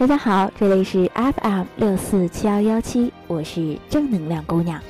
[0.00, 4.80] 大家好，这里是 FM 六四七幺幺七，我是正能量姑娘。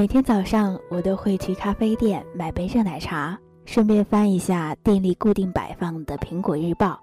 [0.00, 6.98] 每天早上，我都会去咖啡店买杯热奶茶，顺便翻一下店里固定摆放的《苹果日报》。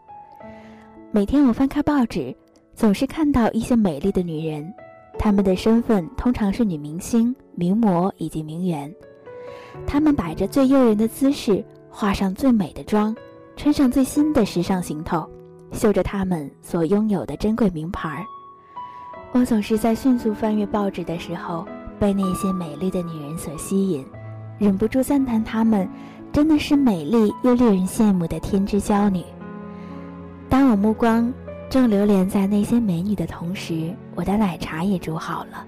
[1.12, 2.36] 每天我翻开报纸，
[2.74, 4.74] 总是看到一些美丽的女人，
[5.20, 8.92] 她们的身份通常是女明星、名模以及名媛。
[9.86, 13.16] 她们摆着最诱人的姿势，化上最美的妆，
[13.56, 15.24] 穿上最新的时尚行头，
[15.72, 18.26] 秀着她们所拥有的珍贵名牌儿。
[19.34, 21.64] 我总是在迅速翻阅报纸的时候。
[22.00, 24.06] 被那些美丽的女人所吸引，
[24.58, 25.88] 忍不住赞叹她们
[26.32, 29.24] 真的是美丽又令人羡慕的天之娇女。
[30.50, 31.34] 当我目光
[31.70, 35.66] 正流连在那些美女的同时，我的奶茶也煮好了。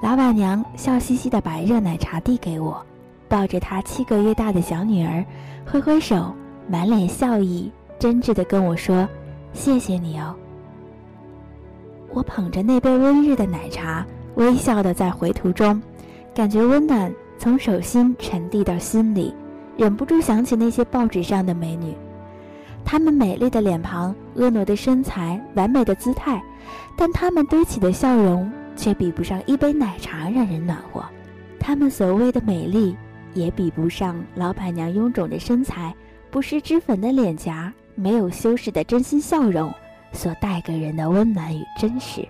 [0.00, 2.80] 老板娘笑嘻嘻地把热奶茶递给我，
[3.28, 5.24] 抱着她七个月大的小女儿，
[5.66, 6.32] 挥挥手，
[6.68, 9.08] 满脸笑意，真挚地跟我说
[9.52, 10.34] ：“谢谢你哦。”
[12.14, 14.06] 我捧着那杯温热的奶茶。
[14.38, 15.82] 微笑的在回途中，
[16.32, 19.34] 感觉温暖从手心传递到心里，
[19.76, 21.92] 忍不住想起那些报纸上的美女，
[22.84, 26.40] 她们美丽的脸庞、婀娜的身材、完美的姿态，
[26.96, 31.04] 但她们堆起的笑容却比不上一杯奶茶让人暖和。
[31.58, 32.96] 她们所谓的美丽，
[33.34, 35.92] 也比不上老板娘臃肿的身材、
[36.30, 39.68] 不施脂粉的脸颊、没有修饰的真心笑容
[40.12, 42.24] 所带给人的温暖与真实。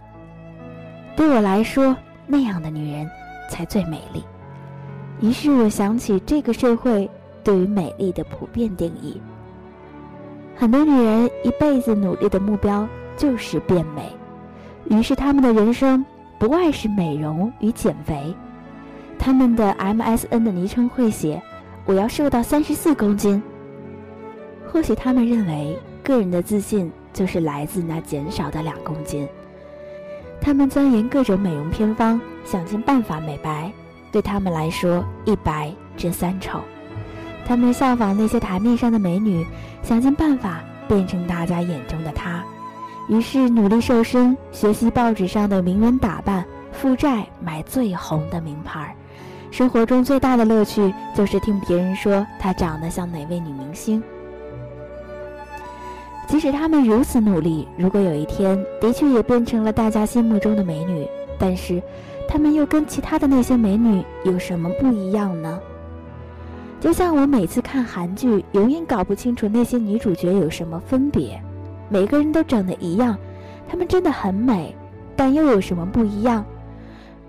[1.19, 1.97] 对我来说，
[2.29, 3.11] 那样的女人
[3.51, 4.23] 才最美丽。
[5.21, 7.11] 于是我想起这个社会
[7.43, 9.21] 对于美丽的普遍定义：
[10.55, 12.87] 很多女人一辈子努力的目标
[13.17, 14.13] 就是变美，
[14.97, 16.07] 于是她们的人生
[16.39, 18.33] 不外是美容与减肥。
[19.19, 21.43] 她们的 MSN 的昵称会写
[21.85, 23.43] ：“我要瘦到三十四公斤。”
[24.73, 29.29] 或许她们认为，个人的自信就是来自那减少的两公斤。
[30.41, 33.71] 他们钻研各种美容偏方，想尽办法美白。
[34.11, 36.61] 对他们来说，一白遮三丑。
[37.45, 39.45] 他们效仿那些台面上的美女，
[39.83, 42.43] 想尽办法变成大家眼中的她。
[43.09, 48.95] 于是努力瘦身，学习报纸上的名人打扮，负债买最红的名牌。
[49.51, 54.03] 生活中最大的乐趣就是听别人说她长得像哪位女明星。
[56.29, 61.09] 即使她们如此努力，如果有一天的确也变成了大家心目中的美女，
[61.39, 61.83] 但是，
[62.29, 65.59] 她们又跟其他的那些美女有什么不一样呢？
[66.81, 71.41] 就像我每次看韩剧，永远搞不清楚那些女主角有什么分别。
[71.89, 73.17] 每个人都长得一样，
[73.67, 74.77] 她们真的很美，
[75.17, 76.45] 但又有什么不一样？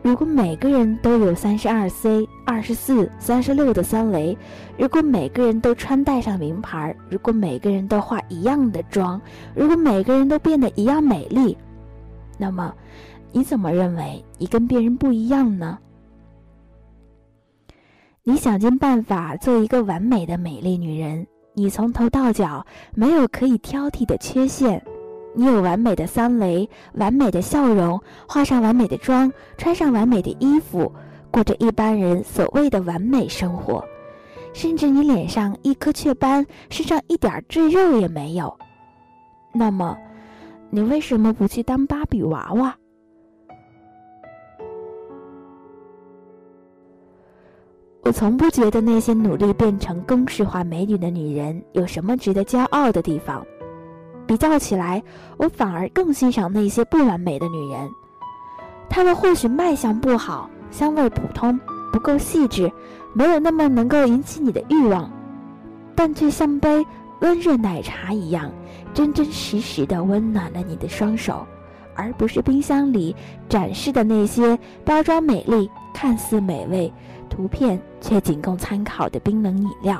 [0.01, 4.37] 如果每个人都有三十二 C、二十四、三十六的三围，
[4.77, 9.19] 如果每个人都穿戴上名牌，如果每个人都化一样的妆，
[9.53, 11.57] 如果每个人都变得一样美丽，
[12.37, 12.73] 那么，
[13.33, 15.77] 你怎么认为你跟别人不一样呢？
[18.23, 24.81] 你想尽办法做一个完美的美丽女人，你从头到脚没有可以挑剔的缺陷。
[25.33, 30.91] 你有完美的三围，完美的笑容，化上完美的妆，穿上完美的衣服，
[31.31, 33.83] 过着一般人所谓的完美生活，
[34.53, 38.53] 甚至你脸上一颗雀斑，身上一点赘肉也没有。
[39.53, 39.97] 那么，
[40.71, 42.75] 你为什么不去当芭比娃娃？
[48.01, 53.45] 我从不觉得那些努力变成公式化美女的女人有什么值得骄傲的地方。
[54.29, 55.01] 比较起来，
[55.37, 57.89] 我反而更欣赏那些不完美的女人。
[58.87, 61.59] 她们或许卖相不好，香味普通，
[61.91, 62.71] 不够细致，
[63.11, 65.11] 没有那么能够引起你的欲望，
[65.95, 66.85] 但却像杯
[67.21, 68.51] 温热奶茶一样，
[68.93, 71.43] 真真实实的温暖了你的双手，
[71.95, 73.15] 而不是冰箱里
[73.49, 74.55] 展示的那些
[74.85, 76.93] 包装美丽、看似美味、
[77.31, 79.99] 图片却仅供参考的冰冷饮料。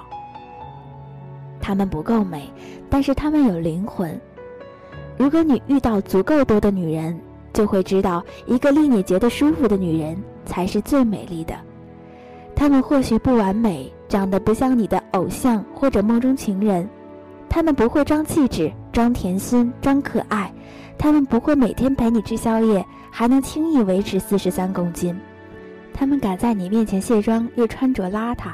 [1.69, 2.51] 她们不够美，
[2.89, 4.19] 但是她们有灵魂。
[5.19, 7.15] 如果你遇到足够多的女人，
[7.53, 10.17] 就会知道，一个令你觉得舒服的女人
[10.47, 11.53] 才是最美丽的。
[12.55, 16.89] 她们或许不完美，长得不像你的偶像或者梦中情人，
[17.47, 20.51] 她们不会装气质、装甜心、装可爱，
[20.97, 25.15] 她们不会每天陪你吃宵夜，还能轻易维持四十三公斤，
[25.93, 28.53] 他们敢在你面前卸妆又穿着邋遢，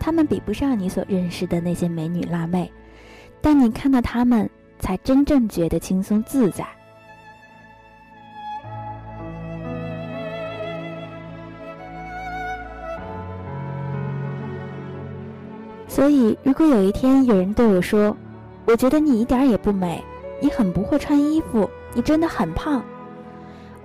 [0.00, 2.72] 他们比不上你所认识的那些美女辣妹，
[3.40, 4.48] 但你看到他们，
[4.78, 6.66] 才真正觉得轻松自在。
[15.86, 18.16] 所以，如果有一天有人对我说
[18.64, 20.02] ：“我觉得你一点也不美，
[20.40, 22.82] 你很不会穿衣服，你真的很胖。”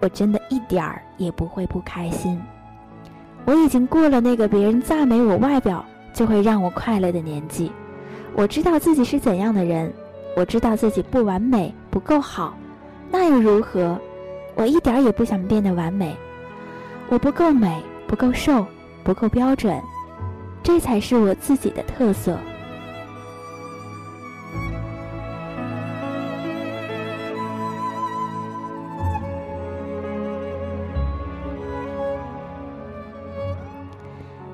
[0.02, 2.40] 我真的一点儿也不会不开心。
[3.44, 5.84] 我已经过了那个别人赞美我外表
[6.16, 7.72] 就会让我快乐的年纪。
[8.34, 9.94] 我知道自己是怎样的人，
[10.36, 12.58] 我知道自己不完美，不够好，
[13.12, 14.00] 那又如何？
[14.56, 16.16] 我一点也不想变得完美。
[17.10, 18.66] 我不够美，不够瘦，
[19.04, 19.80] 不够标准。
[20.64, 22.40] 这才是我自己的特色。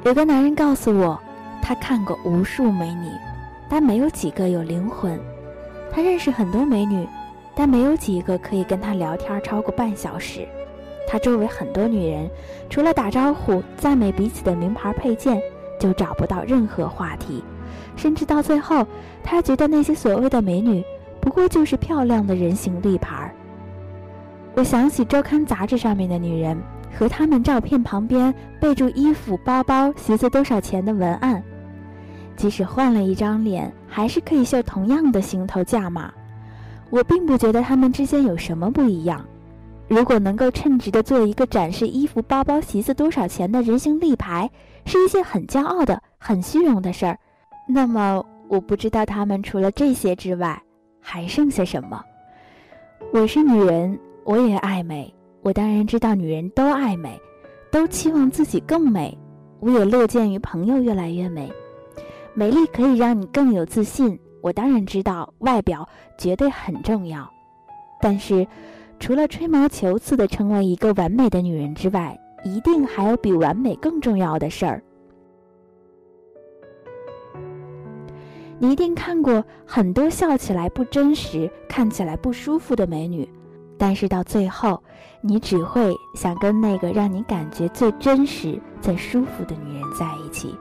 [0.03, 1.17] 有个男人告诉我，
[1.61, 3.09] 他看过无数美女，
[3.69, 5.19] 但没有几个有灵魂。
[5.91, 7.07] 他认识很多美女，
[7.55, 10.47] 但没有几个可以跟他聊天超过半小时。
[11.07, 12.29] 他周围很多女人，
[12.69, 15.41] 除了打招呼、赞美彼此的名牌配件。
[15.79, 17.43] 就找不到任何话题，
[17.95, 18.85] 甚至到最后，
[19.23, 20.83] 他觉得那些所谓的美女，
[21.19, 23.33] 不过就是漂亮的人形立牌。
[24.53, 26.55] 我想起周刊杂志上面的女人
[26.95, 31.43] 和她们照片旁边备注衣服、包包、鞋子多少钱的文案，
[32.41, 36.11] 即使换了一张脸，还是可以秀同样的行头价码。
[36.89, 39.23] 我并不觉得他们之间有什么不一样。
[39.87, 44.49] 如果能够称职的做一个展示衣服、包包、鞋子多少钱的人形立牌，
[44.85, 47.15] 是一件很骄傲的、很虚荣的事儿，
[47.67, 50.59] 那么我不知道他们除了这些之外
[50.99, 52.03] 还剩下什么。
[53.13, 55.13] 我是女人，我也爱美，
[55.43, 57.21] 我当然知道女人都爱美，
[57.69, 59.15] 都期望自己更美。
[59.59, 61.47] 我也乐见于朋友越来越美，
[62.33, 64.19] 美丽可以让你更有自信。
[64.41, 65.87] 我当然知道外表
[66.17, 67.29] 绝对很重要，
[68.01, 68.47] 但是。
[68.99, 74.83] 除了吹毛求疵的成为一个完美的女人之外，一定还有比完美更重要的事儿。
[78.59, 83.27] 你一定看过很多笑起来不真实、看起来不舒服的美女，
[83.75, 84.79] 但是到最后，
[85.21, 90.55] 你只会想跟那个让你感觉最真实、最舒服的女人在一起。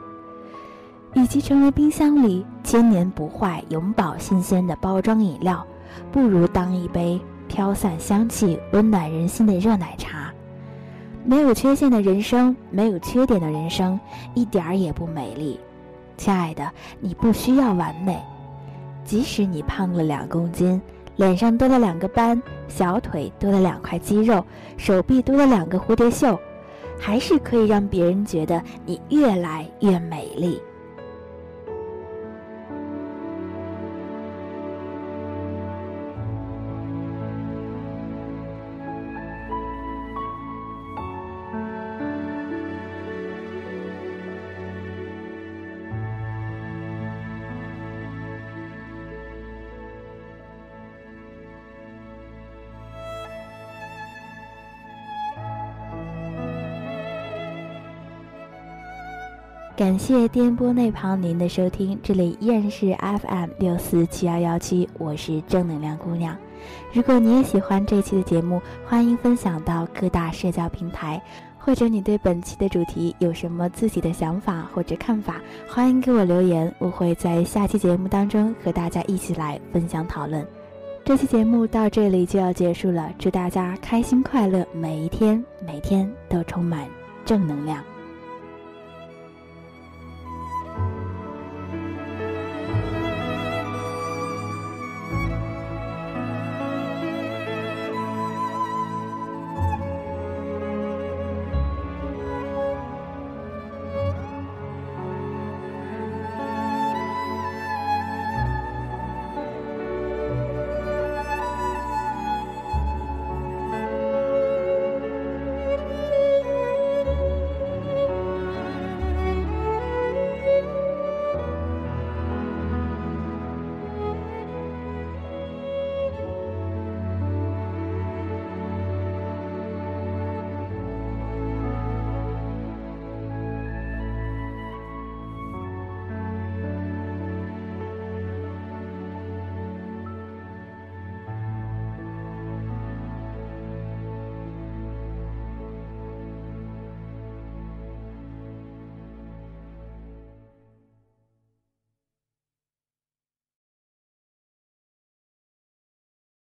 [1.15, 5.67] 以及成为冰箱里千年不坏、永葆新鲜的包装饮料，
[6.13, 7.21] 不如当一杯。
[7.49, 10.33] 飘散香气、温暖人心的热奶茶，
[11.25, 13.99] 没有缺陷的人生，没有缺点的人生，
[14.35, 15.59] 一点儿也不美丽。
[16.17, 16.71] 亲爱的，
[17.01, 18.23] 你不需要完美，
[19.05, 20.81] 即使你胖了两公斤，
[21.17, 24.45] 脸上多了两个斑，小腿多了两块肌肉，
[24.77, 26.39] 手臂多了两个蝴蝶袖，
[27.01, 30.63] 还是可以让别人觉得你越来越美丽。
[59.77, 66.37] 感谢电波那旁您的收听，这里依然是 FM 六四七幺幺七，我是正能量姑娘。
[66.93, 71.21] 如果你也喜欢这期的节目，欢迎分享到各大社交平台，
[71.59, 80.47] 或者你对本期的主题有什么自己的想法或者看法，欢迎给我留言，我会在下期节目当中和大家一起来分享讨论。
[81.03, 86.87] 这期节目到这里就要结束了，祝大家开心快乐，每一天每天都充满
[87.25, 87.83] 正能量。